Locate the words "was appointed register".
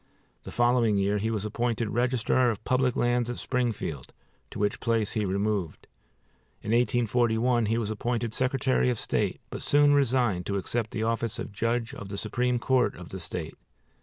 1.29-2.49